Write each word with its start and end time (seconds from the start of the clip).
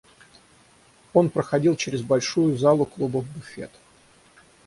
Он 1.13 1.29
проходил 1.29 1.75
чрез 1.75 2.01
большую 2.01 2.57
залу 2.57 2.85
клуба 2.87 3.17
в 3.21 3.31
буфет. 3.37 3.69